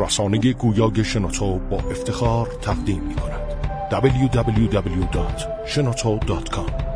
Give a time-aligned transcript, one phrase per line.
[0.00, 3.40] رسانه گویای شنوتو با افتخار تقدیم می کند
[3.90, 6.90] www.shenoto.com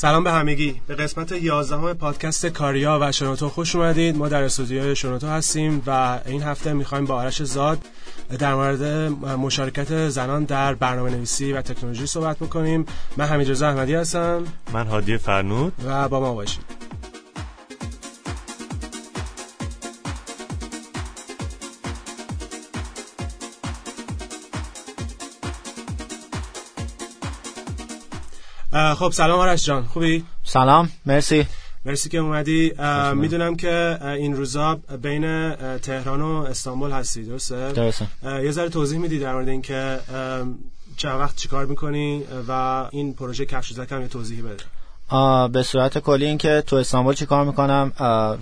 [0.00, 0.80] سلام به همگی.
[0.86, 4.16] به قسمت 11 پادکست کاریا و شنوتو خوش اومدید.
[4.16, 7.78] ما در استودیوی شنوتو هستیم و این هفته می‌خوایم با آرش زاد
[8.38, 8.82] در مورد
[9.22, 12.86] مشارکت زنان در برنامه نویسی و تکنولوژی صحبت بکنیم.
[13.16, 14.44] من حمید احمدی هستم.
[14.72, 15.72] من هادی فرنود.
[15.86, 16.80] و با ما باشید.
[28.72, 29.84] خب سلام آرش جان.
[29.84, 31.46] خوبی؟ سلام مرسی.
[31.84, 32.72] مرسی که اومدی.
[33.14, 38.06] می‌دونم که این روزا بین تهران و استانبول هستی درسته؟ درسته.
[38.24, 39.98] یه ذره توضیح میدی در مورد اینکه
[40.96, 42.52] چند وقت چیکار می‌کنی و
[42.90, 44.64] این پروژه کفش زکم یه توضیحی بده.
[45.48, 47.92] به صورت کلی این که تو استانبول چیکار می‌کنم؟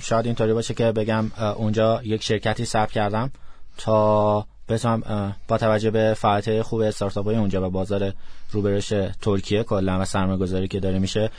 [0.00, 3.30] شاید اینطوری باشه که بگم اونجا یک شرکتی ثبت کردم
[3.76, 8.12] تا بتونم با توجه به فعالیت خوب استارتاپ های اونجا و بازار
[8.52, 11.30] روبرش ترکیه کلا و سرمایه گذاری که داره میشه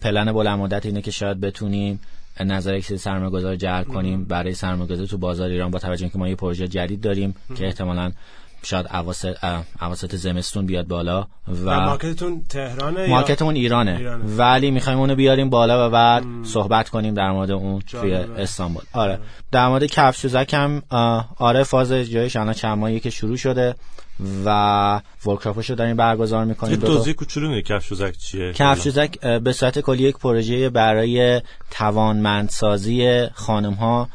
[0.00, 2.00] پلن بلند مدت اینه که شاید بتونیم
[2.40, 6.18] نظر یک سرمایه گذار جلب کنیم برای سرمایه گذاری تو بازار ایران با توجه اینکه
[6.18, 8.12] ما یه پروژه جدید داریم که احتمالاً
[8.62, 8.86] شاید
[9.80, 11.26] اواسط زمستون بیاد بالا
[11.64, 14.24] و مارکتتون تهرانه مارکتمون ایرانه, ایرانه.
[14.24, 18.82] ولی می‌خوایم اونو بیاریم بالا و بعد صحبت کنیم در مورد اون توی استانبول.
[18.92, 19.18] آره.
[19.52, 20.82] در مورد کفشوزک هم
[21.36, 23.74] آره فاز جایش الان چند ماهی که شروع شده.
[24.44, 26.76] و ورکشاپشو داریم برگزار می‌کنیم.
[26.76, 34.08] توضیح کوچولو کفشوزک چیه؟ کفشوزک به صورت کلی یک پروژه برای توانمندسازی خانم ها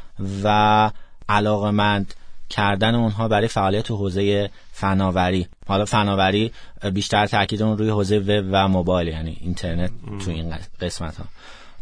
[0.44, 0.92] و
[1.30, 2.14] علاقمند
[2.50, 5.48] کردن اونها برای فعالیت تو حوزه فناوری.
[5.68, 6.52] حالا فناوری
[6.94, 9.92] بیشتر تاکید اون روی حوزه وب و موبایل یعنی اینترنت
[10.26, 11.26] تو این قسمت ها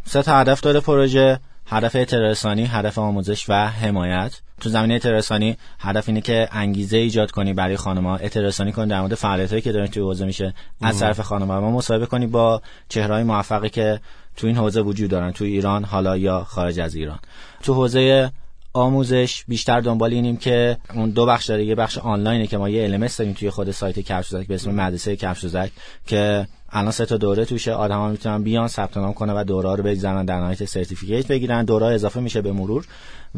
[0.06, 1.40] سه تا هدف داره پروژه.
[1.70, 4.42] هدف اطلاع هدف آموزش و حمایت.
[4.62, 8.16] تو زمینه اطلاع هدف اینه که انگیزه ایجاد کنی برای خانم‌ها.
[8.16, 10.54] اطلاع کنی در مورد فعالیتایی که دارن توی حوزه میشه.
[10.82, 14.00] از طرف خانم‌ها ما مصاحبه کنی با چهره‌های موفقی که
[14.38, 17.20] تو این حوزه وجود دارن تو ایران حالا یا خارج از ایران.
[17.64, 18.32] تو حوزه
[18.74, 21.66] آموزش بیشتر دنبال اینیم که اون دو بخش داره.
[21.66, 25.16] یه بخش آنلاینه که ما یه LMS داریم توی خود سایت کفشدوزک به اسم مدرسه
[25.16, 25.72] کفشدوزک
[26.08, 27.74] که الان سه تا دوره توشه.
[27.74, 31.66] آدما می‌تونن بیان ثبت نام کنن و دوره رو بگذرن در نهایت certificate بگیرن.
[31.66, 32.86] دوره اضافه میشه به مرور.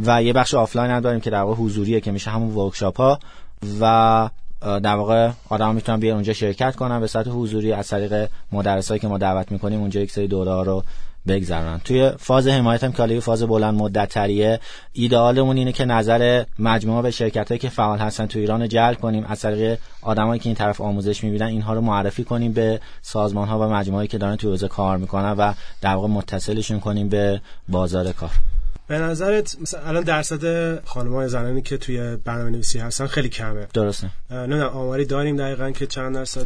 [0.06, 3.20] و یه بخش آفلاین هم داریم که در واقع حضوریه که میشه همون workshop ها.
[3.82, 4.30] و
[4.62, 7.00] در واقع آدم می‌تونن بیان اونجا شرکت کنن.
[7.00, 10.62] به صورت حضوری از طریق مدرسایی که ما دعوت می‌کنیم اونجا یک سری دوره ها
[10.62, 10.84] رو
[11.28, 14.60] بگذرن توی فاز حمایت هم که فاز بلند مدت تریه
[14.94, 19.00] ایدئالمون اینه که نظر مجموعه به شرکت هایی که فعال هستن تو ایران رو جلب
[19.00, 19.26] کنیم.
[19.30, 23.60] از طریق آدمایی که این طرف آموزش می‌بینن اینها رو معرفی کنیم به سازمان ها
[23.60, 28.12] و مجموعه که دارن تو حوزه کار می‌کنن و در واقع متصلشون کنیم به بازار
[28.12, 28.32] کار.
[28.92, 33.68] به نظرت مثلا الان درصد خانم‌های زنانی که توی برنامه نویسی هستن خیلی کمه.
[33.74, 34.10] درسته.
[34.32, 36.46] نه آماری داریم دقیقا که چند درصد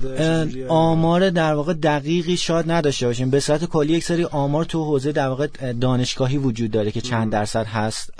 [0.67, 3.29] آمار در واقع دقیقی شاید نداشته باشیم.
[3.29, 5.47] به صورت کلی یک سری آمار تو حوزه در واقع
[5.81, 8.13] دانشگاهی وجود داره که چند درصد هست.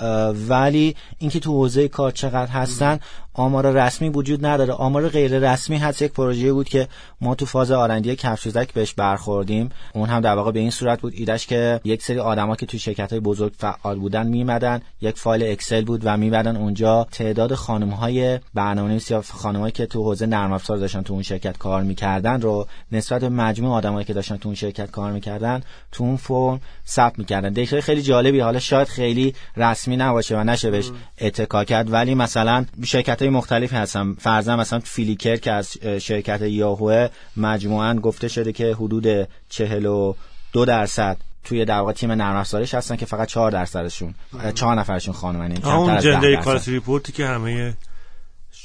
[0.48, 2.98] ولی اینکه تو حوزه کار چقدر هستن
[3.34, 4.72] آمار رسمی وجود نداره.
[4.72, 6.02] آمار غیر رسمی هست.
[6.02, 6.88] یک پروژه بود که
[7.20, 9.70] ما تو فاز آرندی کفشوزک بهش برخوردیم.
[9.94, 11.12] اون هم در واقع به این صورت بود.
[11.16, 14.80] ایدش که یک سری آدما که تو شرکت های بزرگ فعال بودن میمدن.
[15.00, 17.06] یک فایل اکسل بود و میمدن اونجا.
[17.12, 21.58] تعداد خانم های برنامه‌نویس یا خانمایی که تو حوزه نرم افزار داشتن تو اون شرکت
[21.58, 25.62] کار می‌کردن رو نسبت به مجموع آدمایی که داشتن تو اون شرکت کار می‌کردن
[25.92, 27.52] تو اون فرم ثبت می‌کردن.
[27.52, 28.40] data خیلی جالبی.
[28.40, 30.90] حالا شاید خیلی رسمی نباشه و نشه بهش
[31.20, 34.14] اتکا کرد ولی مثلا شرکت های مختلفی هستن.
[34.14, 41.64] فرضاً مثلا Flickr که از شرکت یاهو مجموعاً گفته شده که حدود 42 درصد توی
[41.64, 44.14] در واقع تیم نرم افزارش هستن که فقط 4 درصدشون
[44.54, 47.74] 4 نفرشون خانمن این اون gender equality report ی که همه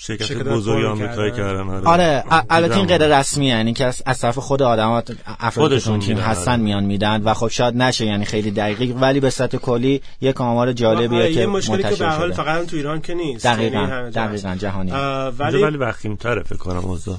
[0.03, 1.69] شرکت بزرگ آمریکایی کردن.
[1.69, 6.51] آره, آره البته این غیر رسمی یعنی که از طرف خود آدمات افرادشون تیم هستن
[6.51, 6.61] آره.
[6.61, 8.95] میان میدن و خب شاید نشه یعنی خیلی دقیق.
[9.01, 13.01] ولی به صورت کلی یک آمار جالبیه که مشکلی که به حال فقط تو ایران
[13.01, 13.45] که نیست.
[13.45, 14.91] دقیقاً یعنی دقیقاً جهانی.
[15.39, 17.17] ولی ولی وخیم تره فکر کنم اوضاع.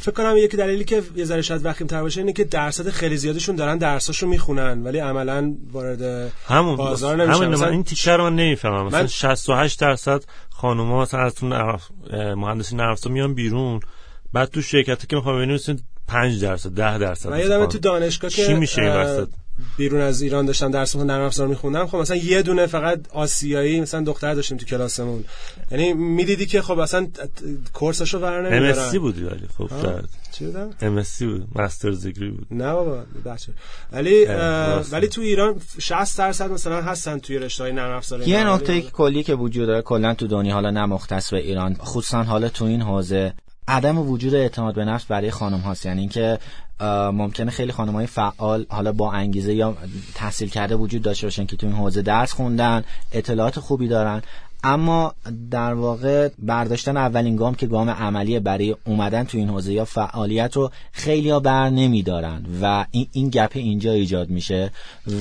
[0.00, 3.16] فکر کنم یکی دلیلی که یه ذره شاید وخیم تر باشه اینه که درصد خیلی
[3.16, 7.44] زیادشون دارن درساشو می‌خونن ولی عملا وارد همون بازار نمیشن.
[7.44, 8.86] همون من این تیکر رو نمی‌فهمم.
[8.86, 10.24] مثلا 68 درصد
[10.60, 11.44] خانوما مثلا از
[12.14, 13.80] مهندسی نرم میان بیرون
[14.32, 15.78] بعد تو شرکتی که می‌خوام بنویسن
[16.08, 19.28] 5 درصد 10 درصد من یادم تو دانشگاه چی میشه این وسط؟
[19.76, 21.86] بیرون از ایران داشتم درس نرم افزار میخوندم.
[21.86, 25.24] خب مثلا یه دونه فقط آسیایی مثلا دختر داشتیم تو کلاسمون.
[25.70, 27.08] یعنی می‌دیدی که خب اصلا
[27.72, 29.70] کورسشو ور نمیدارن ام بودی ولی خب
[30.32, 31.46] چی بودم؟ ام بود.
[31.54, 32.46] ماسترز دیگری بود.
[32.50, 33.52] نه بابا بچه.
[33.92, 34.24] ولی
[34.90, 39.34] ولی تو ایران 60 درصد مثلا هستن توی رشته نرم افزار یه نکته کلی که
[39.34, 43.34] وجود داره کلا تو دنیا حالا نه مختص به ایران خصوصا حالا تو این حوزه.
[43.68, 45.86] عدم وجود اعتماد به نفس برای خانم هاست.
[45.86, 46.38] یعنی اینکه
[47.12, 49.76] ممکنه خیلی خانم های فعال حالا با انگیزه یا
[50.14, 54.22] تحصیل کرده وجود داشته باشن که تو این حوزه درس خوندن اطلاعات خوبی دارن.
[54.64, 55.14] اما
[55.50, 60.56] در واقع برداشتن اولین گام که گام عملی برای اومدن تو این حوزه یا فعالیت
[60.56, 64.70] رو خیلی ها بر نمیدارن و این, این گپ اینجا ایجاد میشه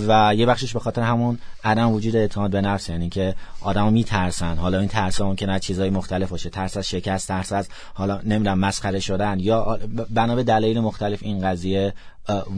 [0.08, 4.58] و یه بخشش به خاطر همون عدم وجود اعتماد به نفس یعنی که آدما میترسن.
[4.58, 6.50] حالا این ترس ها ممکنه چیزهای مختلف باشه.
[6.50, 9.80] ترس از شکست ترس از حالا نمی‌دونم مسخره شدن یا
[10.10, 11.94] بنا به دلایل مختلف این قضیه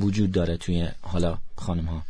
[0.01, 2.01] وجود داره توی حالا خانم ها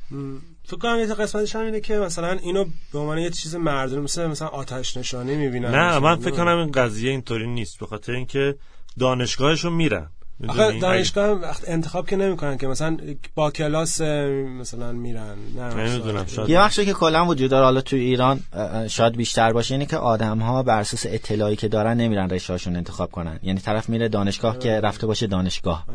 [0.70, 4.28] فکر کنم یه قسمتش هم اینه که مثلا اینو به عنوان یه چیز مردم مثل
[4.28, 5.76] مثلا آتش نشانی می‌بینن.
[5.76, 8.56] نه من فکر کنم این قضیه اینطوری نیست به خاطر اینکه
[9.00, 10.10] دانشگاهشون میرن.
[10.48, 12.98] آخه دانشگاه وقت انتخاب که نمی‌کنن که مثلا
[13.36, 15.36] با کلاس مثلا میرن.
[15.78, 16.50] نمی‌دونم شاید.
[16.50, 18.40] یه بخشی که کلا وجود داره حالا تو ایران
[18.88, 23.12] شاید بیشتر باشه اینه که آدم ها بر اساس اطلاعی که دارن نمیرن رشتهاشون انتخاب
[23.12, 23.40] کنن.
[23.44, 25.86] یعنی طرف میره دانشگاه که رفته باشه دانشگاه.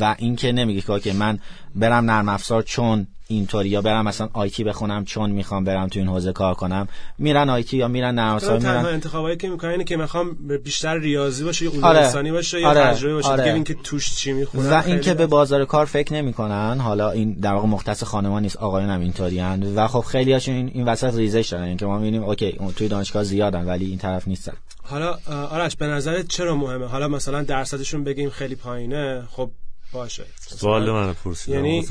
[0.00, 1.38] و اینکه نمیگه که من
[1.74, 6.08] برم نرم افزار چون اینطوری یا برم مثلا آیتی بخونم چون می‌خوام برم تو این
[6.08, 6.88] حوزه کار کنم
[7.18, 10.34] میرن آیتی یا میرن نرم افزار میرن انتخابایی که می‌کنن اینه که می‌خوام
[10.64, 11.98] بیشتر ریاضی باشه یا علوم آره.
[11.98, 12.80] انسانی باشه یا آره.
[12.80, 13.42] تجربه باشه آره.
[13.42, 17.52] دیگه اینکه توش چی می‌خونن و اینکه به بازار کار فکر نمی‌کنن حالا این در
[17.52, 21.48] واقع مختص خانمان نیست آقایون هم اینطوریان و خب خیلی هاشون این, این وسط ریزش
[21.48, 24.52] دارن اینکه ما می‌بینیم اوکی اون توی دانشگاه زیادن ولی این طرف نیستن
[24.82, 25.18] حالا
[25.50, 29.50] آرش به نظرت چرا مهمه حالا مثلا درصدشون بگیم خیلی پایینه خب
[29.92, 30.24] باشه.
[30.40, 31.14] سوال من
[31.48, 31.86] یعنی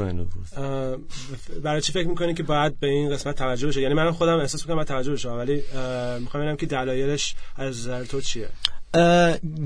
[1.63, 4.61] برای چی فکر می‌کنی که باید به این قسمت توجه بشه؟ یعنی من خودم احساس
[4.61, 5.63] می‌کنم باید توجه بشه ولی
[6.19, 8.49] می‌خوام ببینم که دلایلش از نظر تو چیه؟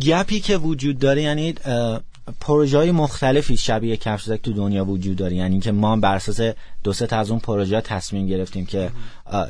[0.01, 1.55] gap ی که وجود داره یعنی
[2.41, 5.35] پروژه های مختلفی شبیه کفشدوزک تو دنیا وجود داره.
[5.35, 8.91] یعنی که ما بر اساس دو سه از اون پروژه تصمیم گرفتیم که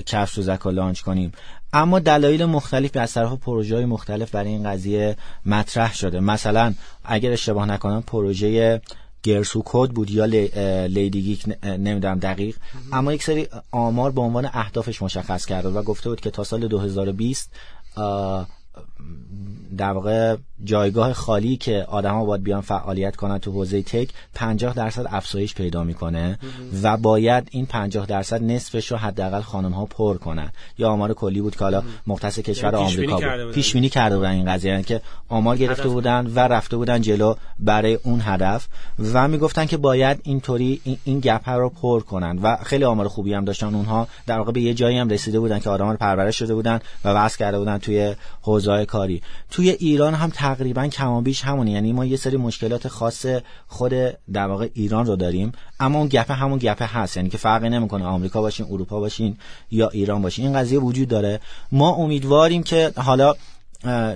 [0.06, 1.32] کفشدوزک رو launch کنیم.
[1.74, 6.20] اما دلایل مختلف از طرف پروژه های مختلف برای این قضیه مطرح شده.
[6.20, 6.74] مثلا
[7.04, 8.82] اگر اشتباه نکنم پروژه
[9.24, 10.26] Girls Who Code بود یا
[10.86, 12.56] Lady Geek نمی‌دونم دقیق.
[12.94, 16.68] اما یک سری آمار به عنوان اهدافش مشخص کرده و گفته بود که تا سال
[16.68, 17.52] 2020
[19.78, 25.06] در واقع جایگاه خالی که آدما باید بیان فعالیت کنن تو حوزه تک 50 درصد
[25.10, 26.40] افزایش پیدا می‌کنه
[26.84, 30.52] و باید این 50 درصد نصفش رو حداقل خانم ها پر کنن.
[30.78, 33.52] یا آمار کلی بود که حالا مختص کشور یعنی آمریکا بود.
[33.52, 37.36] پیش بینی کرده بودن این قضیه یعنی که آمار گرفته بودن و رفته بودن جلو
[37.60, 38.68] برای اون هدف
[39.14, 43.34] و می‌گفتن که باید اینطوری این, این گپ رو پر کنن و خیلی آمار خوبی
[43.34, 43.76] هم داشتن.
[43.76, 46.80] اونها در واقع به یه جایی هم رسیده بودن که آدما رو پرورش شده بودن
[47.06, 49.22] و واسه کرده بودن توی حوزه کاری.
[49.52, 51.72] توی ایران هم تقریبا کمابیش همونه.
[51.72, 53.26] یعنی ما یه سری مشکلات خاص
[53.68, 53.94] خود
[54.34, 57.18] در واقع ایران رو داریم اما اون گپه همون گپه هست.
[57.18, 58.06] یعنی که فرقی نمی‌کنه.
[58.06, 59.38] آمریکا باشین اروپا باشین
[59.72, 60.46] یا ایران باشین.
[60.46, 61.40] این قضیه وجود داره.
[61.72, 63.36] ما امیدواریم که حالا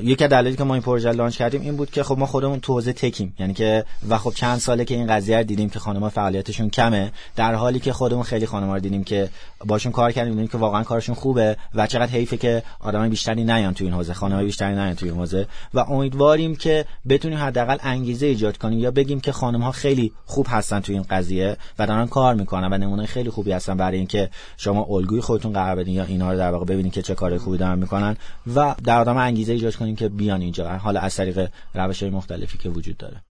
[0.02, 2.60] یکی از دلایلی که ما این پروژه لانچ کردیم این بود که خب ما خودمون
[2.60, 3.36] تو حوزه تکیم.
[3.40, 7.12] یعنی که و خب چند ساله که این قضیه رو دیدیم که خانم‌ها فعالیتشون کمه
[7.36, 9.30] در حالی که خودمون خیلی خانم‌ها رو دیدیم که
[9.66, 13.74] باشون کار کردیم دیدیم که واقعا کارشون خوبه و چقدر حیفه که آدمای بیشتری نیان
[13.74, 18.26] تو این حوزه خانم‌های بیشتری نیان تو این حوزه و امیدواریم که بتونیم حداقل انگیزه
[18.26, 22.36] ایجاد کنیم یا بگیم که خانم‌ها خیلی خوب هستن تو این قضیه و دارن کار
[22.36, 26.32] می‌کنن و نمونه خیلی خوبی هستن برای اینکه شما الگوی خودتون قرار بدین یا اینا
[26.32, 28.18] رو در واقع ببینید که چه کار خوبی دارن می‌کنن
[28.56, 30.78] و در آدم انگیزه ایجاد کنیم که بیان اینجا.
[30.78, 33.22] حالا از طریق روش های مختلفی که وجود داره.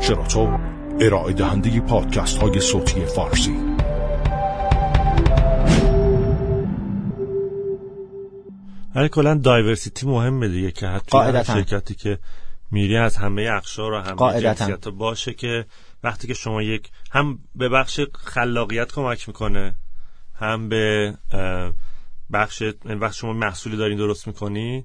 [0.00, 0.58] شراطو
[1.00, 3.56] ارائه دهنده پادکست های صوتی فارسی.
[8.94, 12.18] هر کلا دایورسیتی مهمه دیگه که حتی شرکتی که
[12.70, 15.66] میری از همه اقشار و همه جنسیت باشه که
[16.02, 19.74] وقتی که شما یک هم به بخش خلاقیت کمک می‌کنه
[20.34, 21.14] هم به
[22.32, 24.84] بخش یعنی وقتی شما محصولی دارین درست می‌کنی؟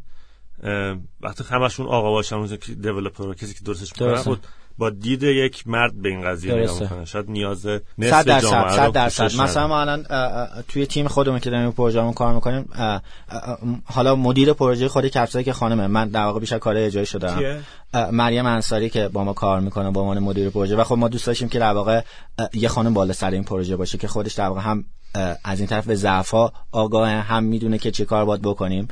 [1.21, 4.47] وقتی همشون آقا باشن اون که دیولپر کسی که درستش می‌کنه بود
[4.79, 7.05] با دید یک مرد به این قضیه نگاه می‌کنه.
[7.05, 7.65] شاید نیاز
[7.97, 9.41] نصف جامعه صد درصد.
[9.41, 10.05] مثلا ما الان
[10.67, 12.69] توی تیم خودمون که داریم پروژهمون کار می‌کنیم
[13.85, 15.87] حالا مدیر پروژه خود کپسایی که خانمه.
[15.87, 17.63] من در واقع بیشتر کار اجرایی شدم
[18.11, 20.75] مریم انصاری که با ما کار می‌کنه با عنوان مدیر پروژه.
[20.75, 22.01] و خب ما دوست داشتیم که در واقع
[22.53, 24.85] یه خانم بالا سر این پروژه باشه که خودش در واقع هم
[25.43, 28.87] از این طرف به ضعفا آگاه هم می‌دونه که چه کار باید بکنیم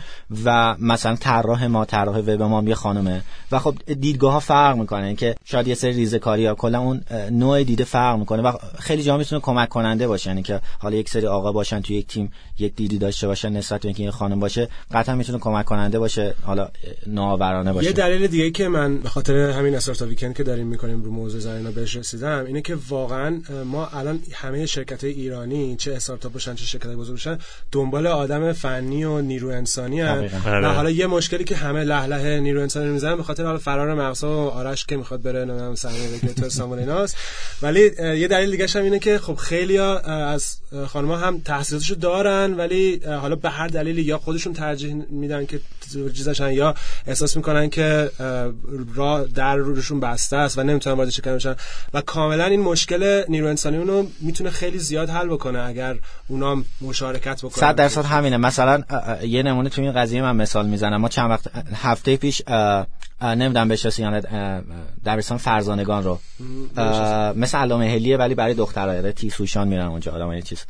[0.46, 3.22] و مثلا طراح ما طراح وب ما یه خانمه.
[3.51, 7.01] و خب دیدگاه ها فرق می‌کنه که شاید یه سری ریزکاری یا کلا اون
[7.32, 11.10] نوع دیده فرق می‌کنه و خیلی جا می‌تونه کمک کننده باشه یعنی که حالا یک
[11.10, 14.39] سری آقا باشن تو یک تیم یک دیدی داشته باشن نسبت به اینکه یه خانم
[14.39, 16.70] باشه قطعا می‌تونه کمک کننده باشه حالا
[17.08, 17.88] نوآورانه باشه.
[17.88, 21.39] یه دلیل دیگه که من به خاطر همین استارت ویکند که داریم می‌کنیم رو موضوع
[21.39, 26.55] زرینا بهش رسیدم اینه که واقعا ما الان همه شرکت های ایرانی چه استارتاپ باشن
[26.55, 27.38] چه شرکت بزرگ باشن
[27.72, 32.62] دنبال آدم فنی و نیرو انسانی و حالا یه مشکلی که همه له له نیرو
[32.62, 36.34] انسانی می‌زنن به خاطر حالا فرار مغزا و آرش که می‌خواد بره نمی‌دونم سرمایه بگیره
[36.34, 37.17] تو استانبول ایناست.
[37.62, 40.57] ولی یه دلیل دیگه هم اینه که خب خیلی از
[40.88, 45.60] خانم‌ها هم تحصیلاتشو دارن ولی حالا به هر دلیلی یا خودشون ترجیح میدن که
[46.13, 46.75] چیزاشن یا
[47.07, 48.12] احساس می‌کنن که
[48.95, 51.55] را در روشون بسته است و نمی‌تونن وارد شرکت بشن.
[51.93, 55.60] و کاملا این مشکل نیرو انسانی اونو می‌تونه خیلی زیاد حل بکنه.
[55.60, 55.94] اگر
[56.27, 57.59] اونا مشارکت بکنن.
[57.59, 58.37] 100 درصد همینه.
[58.37, 58.83] مثلا
[59.23, 61.01] یه نمونه تو این قضیه من مثال می‌زنم.
[61.01, 62.41] ما چند وقت هفته پیش
[63.21, 64.21] نمی‌دونم بشناسی یا
[65.05, 66.19] دبیرستان فرزانگان رو.
[67.35, 70.65] مثل علامه هلیه ولی برای دخترها تیسوشان میرن اونجا آدمای چیز.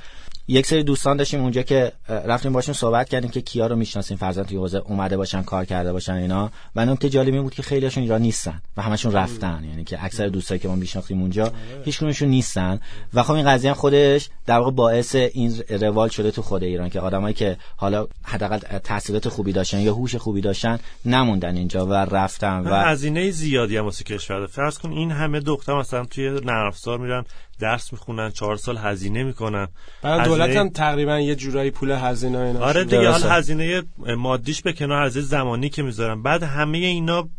[0.48, 4.46] یک سری دوستان داشتیم اونجا که رفتیم باشون صحبت کردیم که کیا رو می‌شناسیم فرزند
[4.46, 6.52] توی حوزه اومده باشن کار کرده باشن اینا.
[6.75, 9.64] و نکته جالبی بود که خیلیشون ایران نیستن و همشون رفتن.
[9.70, 11.52] یعنی که اکثر دوستایی که ما میشناختیم اونجا
[11.86, 12.80] هیچ کدومشون نیستن.
[13.14, 17.00] و خب این قضیه خودش در واقع باعث این روال شده تو خود ایران که
[17.00, 22.60] آدمایی که حالا حداقل تحصیلات خوبی داشتن یا هوش خوبی داشتن نموندن اینجا و رفتن
[22.60, 24.48] و هزینه زیادی هم واسه کشور.
[24.48, 27.25] فرض کن این همه دختر مثلا توی نرم میرن
[27.60, 29.68] درس می‌خونن چهار سال هزینه می‌کنن.
[30.02, 32.60] برای دولت هم تقریبا یه جورایی پول هزینه اینا.
[32.60, 33.84] آره دیگه حال هزینه
[34.18, 36.22] مادیش به کنار هزینه زمانی که می‌ذارن.
[36.22, 37.30] بعد همه اینا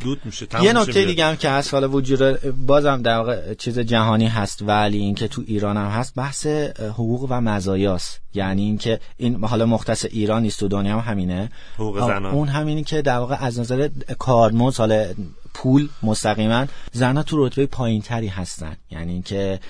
[0.00, 2.20] دود میشه یه نکته دیگه هم که هست حالا وجود
[2.66, 6.46] بازم در واقع چیز جهانی هست ولی اینکه تو ایران هم هست بحث
[6.80, 8.20] حقوق و مزایاست.
[8.34, 11.50] یعنی اینکه این حالا مختص ایران نیست تو دنیا هم همینه.
[11.74, 12.26] حقوق زنان.
[12.26, 13.88] اون همینی که در واقع از نظر
[14.18, 15.06] کارمز حالا
[15.54, 18.76] پول مستقیما زنها تو رتبه پایین تری هستن.
[18.90, 19.60] یعنی اینکه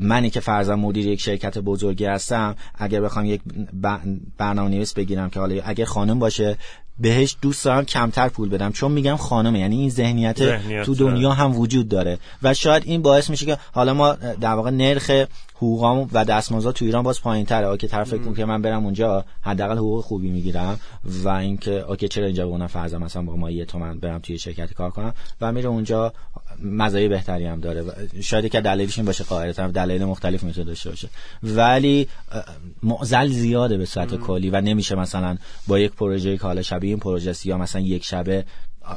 [0.00, 3.40] منی که فرضاً مدیر یک شرکت بزرگی هستم اگر بخوام یک
[4.38, 6.56] برنامه نویس بگیرم که حالا اگر خانم باشه
[7.00, 8.72] بهش دوست دارم کمتر پول بدم.
[8.72, 10.42] چون میگم خانمه یعنی این ذهنیت,
[10.84, 12.18] تو دنیا هم وجود داره.
[12.42, 15.10] و شاید این باعث میشه که حالا ما در واقع نرخ
[15.54, 19.24] حقوقام و دستمزد تو ایران باز پایین تره که طرف فکر که من برم اونجا
[19.40, 20.80] حداقل حقوق خوبی می‌گیرم
[21.24, 24.74] و اینکه اوکی چرا اینجا بونم فرضا مثلا با ما یه تومن برم توی شرکتی
[24.74, 25.14] کار کنم.
[25.40, 26.12] و میره اونجا
[26.62, 27.84] مزایای بهتری هم داره.
[28.20, 31.08] شاید که دلیلش این باشه قاعدتا دلایل مختلف می‌تونه داشته باشه.
[31.42, 32.08] ولی
[32.82, 35.36] معضل زیاده به صورت کلی و نمیشه مثلا
[35.66, 38.44] با یک پروژه که حالا شبیه این پروژه یا مثلا یک شبه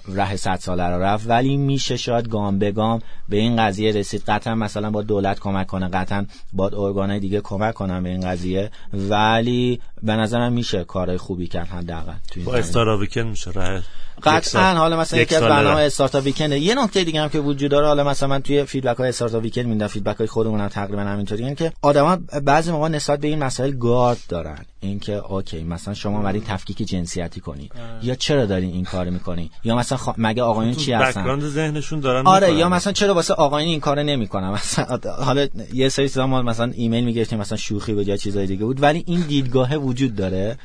[0.08, 1.30] ره صد ساله رو رفت.
[1.30, 4.24] ولی میشه شاید گام به گام به این قضیه رسید.
[4.27, 8.72] قطعا مثلا با دولت کمک کنه قطعا با ارگانهای دیگه کمک کنن به این قضیه.
[8.94, 12.13] ولی به نظرم میشه کارهای خوبی کرد حداقل
[12.46, 13.82] با Startup Weekend میشه راه
[14.24, 16.51] قطعا حالا مثلا یکی از برنامه Startup Weekend.
[16.51, 19.65] یه نکته دیگه هم که وجود داره حالا مثلا من توی feedback های Startup Weekend
[19.65, 21.44] میدم feedback های خودمون هم تقریبا همینطوری.
[21.44, 24.65] یعنی که آدما بعضی موقع نسبت به این مسائل گارد دارن.
[24.80, 27.70] اینکه اوکی مثلا شما اومدین تفکیک جنسیتی کنی
[28.03, 30.10] یا چرا دارین این کار می‌کنی یا مثلا خ...
[30.18, 32.60] مگه آقایون چی هستن؟ ذهنشون دارن آره می‌کنن.
[32.60, 36.72] یا مثلا چرا واسه آقایون این کارو نمی‌کنن؟ مثلا حالا یه سری چیزا ما مثلا
[36.75, 38.84] ایمیل می‌گرفتیم مثلا شوخی بود یا چیزای دیگه بود.
[38.84, 40.58] ولی این دیدگاه وجود داره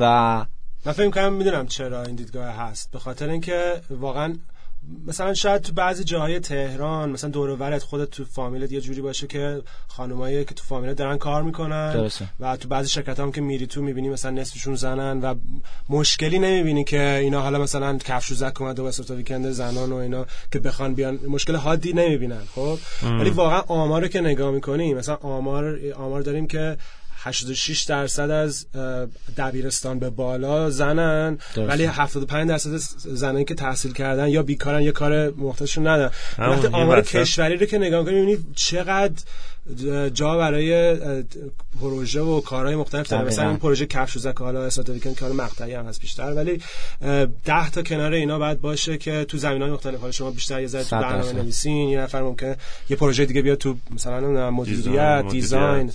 [0.00, 0.44] و
[0.86, 2.90] من فکر کنم می‌دونم چرا این دیدگاه هست.
[2.90, 4.34] به خاطر اینکه واقعا
[5.06, 9.26] مثلا شاید تو بعضی جاهای تهران مثلا دور و خودت تو فامیلت یه جوری باشه
[9.26, 12.28] که خانمایی که تو فامیلت دارن کار می‌کنن درسته.
[12.40, 15.34] و تو بعضی شرکت هم که میری تو می‌بینی مثلا نصفشون زنن و
[15.88, 19.96] مشکلی نمی‌بینی که اینا حالا مثلا کفش و زک اومده واسه تو ویکند زنان و
[19.96, 25.14] اینا که بخوان بیان مشکل حادی نمی‌بینن خب؟ ولی واقعا آمار که نگاه می‌کنی مثلا
[25.14, 26.76] آمار آمار داریم که
[27.24, 28.66] 86 درصد از
[29.36, 31.38] دبیرستان به بالا زنن.
[31.56, 36.10] ولی 75 درصد زنانی که تحصیل کردن یا بیکارن یا کار مختلفشون ندارن.
[36.38, 39.22] وقتی آمار کشوری رو که نگاه کنیم می‌بینید چقدر
[40.14, 40.96] جا برای
[41.80, 43.24] پروژه و کارهای مختلف داره.
[43.24, 46.60] مثلا این پروژه کفش و زک حالا استاتیکن کار مقطعی هم هست بیشتر ولی
[47.44, 50.00] 10 تا کنار اینا باید باشه که تو زمینهای مختلف.
[50.00, 52.56] حالا شما بیشتر یه ذره تو برنامه نویسین یه نفر ممکنه
[52.90, 55.92] یه پروژه دیگه بیاد تو مثلا مدیریت دیزاین.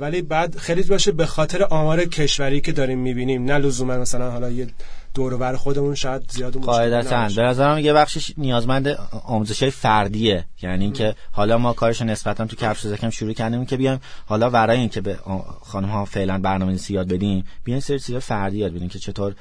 [0.00, 3.44] ولی بعد خیلی باشه به خاطر آمار کشوری که داریم می‌بینیم.
[3.44, 4.66] نه لزوما مثلا حالا یه
[5.14, 7.28] دور و خودمون شاید زیاد قاعدتا.
[7.36, 8.88] به نظرم یه بخشش نیازمند
[9.24, 10.44] آموزش فردیه.
[10.62, 14.78] یعنی اینکه حالا ما کارش نسبتا تو کفش زکم شروع کردیم که بیایم حالا برای
[14.78, 15.18] اینکه به
[15.62, 19.34] خانم ها فعلا برنامه‌نویسی یاد بدیم بیاین سری چیزا فردی یاد بدیم که چطور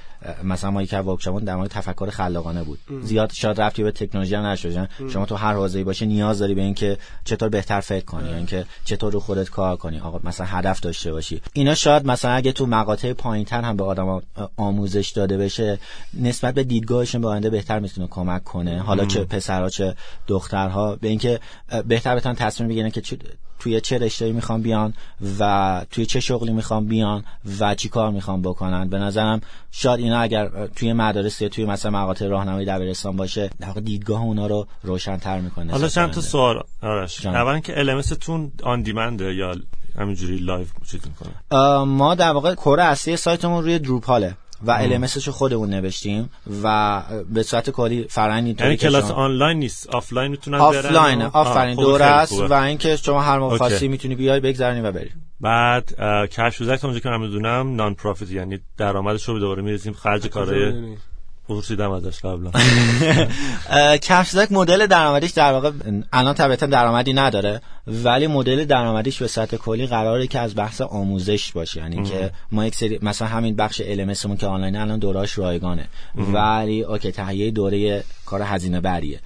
[0.44, 2.80] مثلا ما یک ورکشاپ در مورد تفکر خلاقانه بود.
[3.02, 4.90] زیاد شاید رفتی به تکنولوژی نشد.
[5.10, 8.66] شما تو هر حوزه‌ای باشه نیاز داری به اینکه چطور بهتر فکر کنی یا اینکه
[8.86, 10.00] چطور رو خودت کار کنی.
[10.00, 11.42] آقا مثلا هدف داشته باشی.
[11.54, 14.22] اینا شاید مثلا اگه تو مقاطع پایینتر هم به آدم
[14.58, 15.59] آموزش داده بشه
[16.14, 18.80] نسبت به دیدگاهشون به آینده بهتر می‌تونه کمک کنه.
[18.80, 19.96] حالا چه پسرها چه
[20.28, 20.96] دخترها.
[20.96, 21.40] به اینکه
[21.88, 23.02] بهتر بتونن تصمیم بگیرن که
[23.60, 24.94] توی چه رشته‌ای می‌خوام بیان
[25.40, 27.24] و توی چه شغلی می‌خوام بیان
[27.60, 28.90] و چی کار می‌خوام بکنن.
[28.90, 33.74] به نظرم شاید اینا اگر توی مدارس یا توی مثلا مقاطع راهنمایی دبیرستان باشه در
[33.74, 35.72] دیدگاه اونا رو روشن‌تر می‌کنه.
[35.72, 37.26] حالا چند تا سوال آرش.
[37.26, 39.56] اولا که ال تون آن دیمنده یا
[40.00, 44.36] همینجوری لایو چیز می‌کنه؟ ما در واقع کور اصلی سایتمون روی دروپاله.
[44.64, 46.30] و ال رو خودمون نوشتیم
[46.64, 52.42] و به صورت کلی فرآیند یعنی کلاس آنلاین نیست آفلاین می‌تونن آفلاین آفرین دور است
[52.42, 55.10] و اینکه شما هر موقع خاصی می‌تونی بیای بگذرونی و بری.
[55.42, 55.94] بعد
[56.32, 60.28] کشف تا اونجا که من می‌دونم نان پروفیت یعنی درآمدش رو به دوباره می‌رسیم خرج
[60.28, 60.74] کارهای
[61.50, 62.52] پرسیدم ازش قبلا.
[64.08, 65.72] کفشزک مدل درآمدیش در واقع
[66.14, 71.52] الان طبیعتا درآمدی نداره ولی مدل درآمدیش به سطح کلی قراره که از بحث آموزش
[71.52, 71.80] باشه.
[71.80, 75.88] یعنی که ما یک سری مثلا همین بخش المسمون که آنلاین الان دوراش رایگانه.
[76.16, 79.20] ولی اوکی تهیه دوره کار هزینه بریه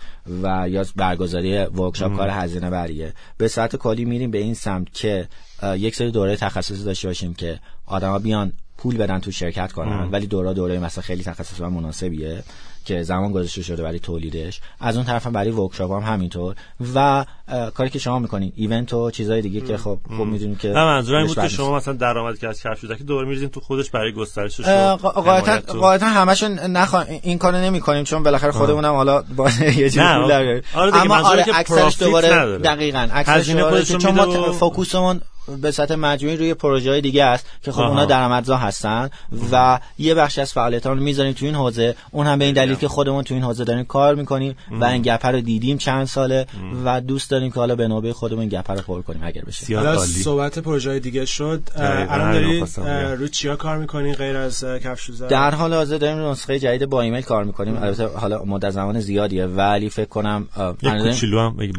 [0.44, 3.13] و یا برگزاری ورکشاپ کار هزینه بریه.
[3.38, 5.27] به سطح کلی میریم به این سمت که
[5.63, 10.10] یک سری دوره تخصصی داشته باشیم که آدما بیان پول بدن تو شرکت کنن.
[10.12, 12.44] ولی دورا دوره مثلا خیلی تخصص و مناسبیه
[12.86, 14.62] که زمان گذاشته شده برای تولیدش.
[14.80, 16.56] از اون طرف هم برای ورکشاپ هم همینطور.
[16.96, 17.25] و
[17.74, 21.18] کاری که شما می‌کنین ایونت و چیزای دیگه که خب خوب می‌دونیم که نه منظورم
[21.18, 23.89] این بود که شما مثلا درآمدی که از کف شده که دور میریزین تو خودش
[23.89, 24.63] برای گسترشش
[25.00, 27.01] قاعدتا قاعدتا همشون نخوا...
[27.01, 32.00] این کارو نمی‌کنیم چون بالاخره خودمونم حالا با یه چیزی پول داریم اما آره اکثرش
[32.00, 35.22] دوباره دقیقاً اکثرش چون ما فوکوسمون
[35.62, 39.09] به سطح مجموعی روی پروژه های دیگه است که خب اونا درآمدزا هستن
[39.51, 41.95] و یه بخش از فعالیت رو می‌ذاریم تو این حوزه.
[42.12, 45.01] اون هم به این دلیل که خودمون تو این حوزه داریم کار می‌کنیم و این
[45.01, 46.45] gap ه رو دیدیم چند ساله
[46.85, 49.77] و دوست داریم که حالا به نوبه خودمون gap ه رو پر کنیم اگر بشه.
[49.77, 51.62] حالا صحبت پروژه دیگه شد.
[51.75, 52.79] الان دارید
[53.19, 57.21] رو چیا کار می‌کنین غیر از کفشدوزک در حال حاضر داریم نسخه جدید با ایمیل
[57.21, 57.77] کار می‌کنیم.
[57.77, 60.47] البته حالا مدت زمان زیادیه ولی فکر کنم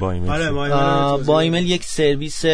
[0.00, 0.30] با ایمیل.
[0.30, 0.50] آره،
[1.24, 2.44] با ایمیل یک سرویس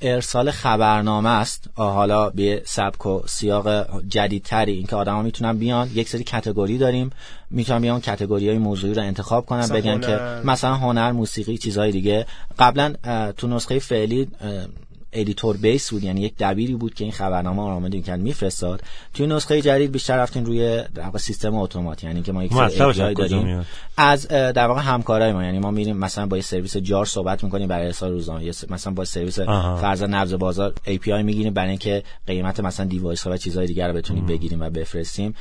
[0.00, 1.70] ارسال خبرنامه است.
[1.74, 4.72] حالا به سبک و سیاق جدیدتری.
[4.72, 5.90] اینکه آدما می‌تونن بیان.
[5.94, 7.10] یک سری category داریم.
[7.50, 9.68] می‌تونن بیان category های موضوعی رو انتخاب کنن.
[9.68, 12.26] بگن که مثلا هنر موسیقی چیزهای دیگه.
[12.58, 12.94] قبلا
[13.36, 14.28] تو نسخه فعلی
[15.12, 18.82] editor base بود یعنی یک دبیری بود که این خبرنامه رو آماده کرد میفرستاد.
[19.14, 23.14] توی نسخه جدید بیشتر رفتیم روی در واقع سیستم اتومات یعنی که ما یک سری
[23.14, 27.44] داریم از در واقع همکارای ما یعنی ما میریم مثلا با یه سرویس جار صحبت
[27.44, 29.40] می‌کنیم برای ارسال روزانه مثلا با سرویس
[29.80, 33.94] فرض نبض بازار API می‌گیریم برای اینکه قیمت مثلا device ها و چیزهای دیگر رو
[33.94, 35.34] بتونیم بگیریم و بفرستیم.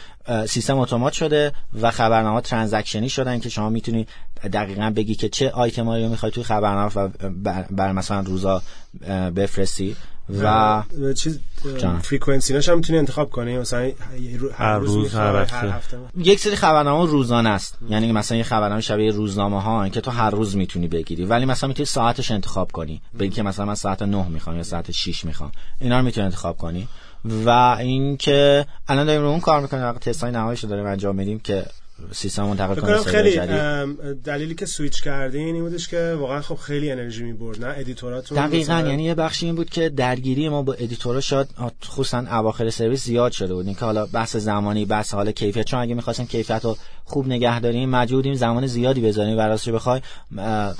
[0.47, 4.09] سیستم اتومات شده و خبرنامه transaction ی شدن که شما می‌تونید
[4.53, 7.09] دقیقا بگی که چه آیتمایی رو می‌خوای توی خبرنامه و
[7.71, 8.61] بر مثلا روزا
[9.35, 9.95] بفرستی
[10.41, 10.83] و
[11.17, 11.39] چیز
[12.01, 13.91] frequency هم می‌تونی انتخاب کنی؟ مثلا
[14.53, 15.97] هر روز هر هفته.
[16.17, 17.77] یک سری خبرنامه روزانه است.
[17.89, 21.25] یعنی مثلا یه خبرنامه شبیه روزنامه ها که تو هر روز می‌تونی بگیری.
[21.25, 23.01] ولی مثلا می‌تونی ساعتش انتخاب کنی.
[23.19, 25.51] بگی که مثلا من ساعت 9 می‌خوام یا ساعت 6 می‌خوام.
[25.79, 26.87] اینا رو می‌تونی انتخاب کنی.
[27.25, 31.65] و اینکه الان داریم رو اون کار می‌کنیم تستای نهاییشو داریم انجام میدیم که
[32.11, 33.39] سیستم منتقل کنه خیلی
[34.23, 38.47] دلیلی که سویچ کردین این بودش که واقعا خب خیلی انرژی می‌برد نه؟ editor اتون
[38.47, 41.47] دقیقاً یعنی یه بخشی این بود که درگیری ما با editor ا شاید
[41.85, 43.77] خصوصا اواخر سرویس زیاد شده بود.
[43.77, 46.77] که حالا بحث زمانی بحث حال کیفیت چون اگه می‌خواستیم کیفیت رو
[47.09, 49.37] خوب نگه داریم مجبوریم زمان زیادی بذاریم.
[49.37, 50.01] و راستش بخوای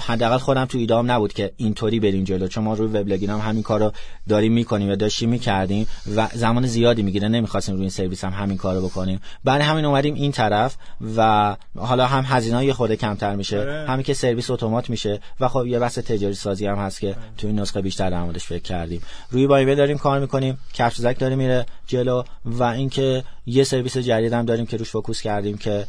[0.08, 2.48] حداقل خودم تو ایده‌ام نبود که اینطوری بریم جلو.
[2.48, 3.92] چون ما روی وبلاگین هم همین کارو
[4.30, 7.28] داریم می‌کنیم و داشتیم می‌کردیم و زمان زیادی می‌گیره.
[7.28, 9.22] نمی‌خواستیم روی این سرویس هم همین کارو بکنیم.
[9.44, 10.76] برای همین اومدیم این طرف
[11.18, 13.60] و حالا هم هزینه یه خود کمتر میشه.
[13.60, 13.86] آره.
[13.90, 15.20] همین که سرویس اتومات میشه.
[15.40, 17.18] و خب یه بحث تجاری سازی هم هست که آره.
[17.38, 19.02] تو این نسخه بیشتر در موردش فکر کردیم.
[19.32, 20.58] روی بایبل داریم کار می‌کنیم.
[20.74, 22.24] کفشدوزک داره میره جلو.
[22.46, 25.86] و اینکه یه سرویس جدید هم داریم که روش focus کردیم که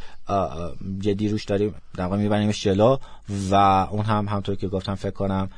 [1.01, 2.97] جدی روش داریم در واقع میبریمش جلو
[3.51, 3.55] و
[3.91, 5.51] اون هم همونطور که گفتم فکر کنم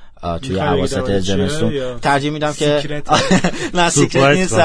[0.42, 1.98] توی اواسط زمستون.
[1.98, 3.02] ترجیح میدم که
[3.74, 4.56] نه secret نیست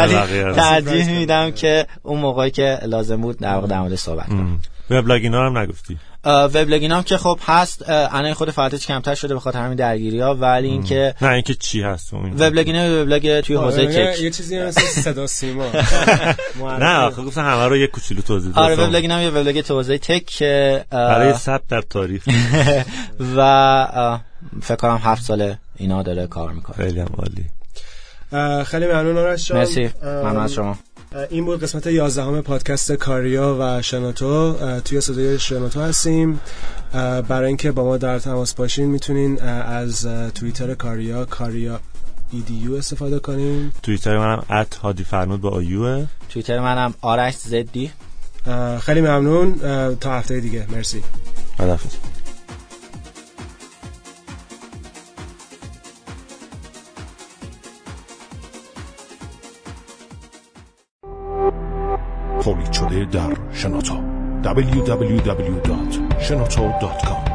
[0.55, 4.59] ترجیح میدم که اون موقعی که لازم بود در واقع در مورد صحبت کنم.
[4.89, 9.39] وبلاگ اینا هم نگفتی؟ وبلاگین هم که خب هست الان خود فعالیتش کمتر شده به
[9.39, 14.21] خاطر همین درگیری ها ولی اینکه نه اینکه چی هست وبلاگین وبلاگ توی حوزه tech
[14.21, 15.65] یه چیزی مثل صدا سیما.
[16.79, 19.73] نه آخه گفتم همه رو یه کوچولو توضیح بدم آره وبلاگین هم یه وبلاگ تو
[19.73, 22.23] حوزه tech که برای ثبت در تاریخ.
[23.37, 24.19] و
[24.61, 26.75] فکر کنم هفت ساله اینا داره کار می‌کنه.
[26.75, 27.45] خیلی عالی.
[28.63, 29.89] خیلی ممنون آرش مرسی.
[30.03, 30.77] ممنون از شما.
[31.29, 34.57] این بود قسمت 11 پادکست کاریا و شنوتو.
[34.85, 36.39] توی صدای شنوتو هستیم.
[37.27, 41.79] برای اینکه با ما در تماس باشین می‌تونین از توییتر کاریا کاریا
[42.31, 43.71] ایدیو استفاده کنین.
[43.83, 47.91] توییتر منم ات هادی فرنود با آیوه توییتر منم آرش زدی.
[48.79, 49.55] خیلی ممنون.
[49.95, 50.67] تا هفته دیگه.
[50.71, 51.03] مرسی.
[51.57, 51.91] خداحافظ.
[62.87, 63.93] شده در شنوتو
[64.43, 67.26] www.shenoto.com